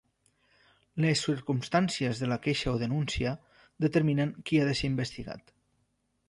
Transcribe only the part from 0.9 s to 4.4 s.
Les circumstàncies de la queixa o denúncia, determinen